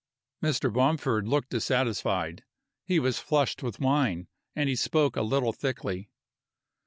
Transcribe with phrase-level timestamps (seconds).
[0.41, 0.73] Mr.
[0.73, 2.43] Bomford looked dissatisfied.
[2.83, 6.09] He was flushed with wine and he spoke a little thickly.